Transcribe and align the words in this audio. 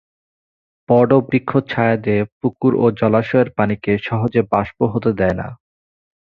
বড় 0.89 1.13
বৃক্ষ 1.27 1.51
ছায়া 1.69 1.95
দিয়ে 2.03 2.21
পুকুর 2.39 2.71
ও 2.75 2.85
জলাশয়ের 2.99 3.49
পানিকে 3.57 3.91
সহজে 4.07 4.41
বাষ্প 4.51 4.79
হতে 4.93 5.11
দেয় 5.19 5.35
না। 5.39 5.47